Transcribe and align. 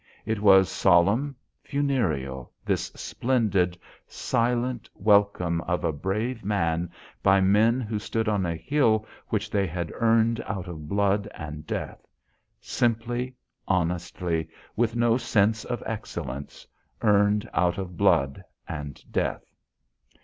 It 0.25 0.39
was 0.39 0.67
solemn, 0.67 1.35
funereal, 1.63 2.51
this 2.65 2.85
splendid 2.95 3.77
silent 4.07 4.89
welcome 4.95 5.61
of 5.61 5.83
a 5.83 5.91
brave 5.91 6.43
man 6.43 6.89
by 7.21 7.39
men 7.39 7.79
who 7.81 7.99
stood 7.99 8.27
on 8.27 8.43
a 8.43 8.55
hill 8.55 9.05
which 9.27 9.51
they 9.51 9.67
had 9.67 9.91
earned 9.93 10.41
out 10.47 10.67
of 10.67 10.89
blood 10.89 11.27
and 11.35 11.67
death 11.67 12.03
simply, 12.59 13.35
honestly, 13.67 14.49
with 14.75 14.95
no 14.95 15.17
sense 15.17 15.65
of 15.65 15.83
excellence, 15.85 16.65
earned 17.03 17.47
out 17.53 17.77
of 17.77 17.95
blood 17.95 18.43
and 18.67 19.03
death. 19.11 19.53